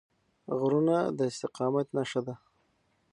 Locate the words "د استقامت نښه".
1.17-2.21